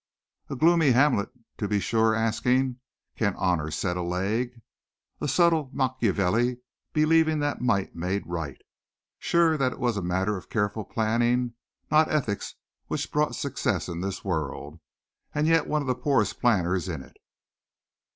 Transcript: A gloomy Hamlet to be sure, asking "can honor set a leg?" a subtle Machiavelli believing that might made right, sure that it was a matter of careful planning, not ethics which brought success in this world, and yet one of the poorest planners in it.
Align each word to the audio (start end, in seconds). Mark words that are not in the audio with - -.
A 0.49 0.55
gloomy 0.55 0.93
Hamlet 0.93 1.29
to 1.59 1.67
be 1.67 1.79
sure, 1.79 2.15
asking 2.15 2.77
"can 3.15 3.35
honor 3.35 3.69
set 3.69 3.97
a 3.97 4.01
leg?" 4.01 4.59
a 5.19 5.27
subtle 5.27 5.69
Machiavelli 5.73 6.57
believing 6.91 7.37
that 7.41 7.61
might 7.61 7.95
made 7.95 8.23
right, 8.25 8.59
sure 9.19 9.57
that 9.57 9.73
it 9.73 9.79
was 9.79 9.97
a 9.97 10.01
matter 10.01 10.35
of 10.37 10.49
careful 10.49 10.85
planning, 10.85 11.53
not 11.91 12.09
ethics 12.11 12.55
which 12.87 13.11
brought 13.11 13.35
success 13.35 13.87
in 13.87 14.01
this 14.01 14.25
world, 14.25 14.79
and 15.35 15.45
yet 15.45 15.67
one 15.67 15.83
of 15.83 15.87
the 15.87 15.93
poorest 15.93 16.39
planners 16.39 16.89
in 16.89 17.03
it. 17.03 17.17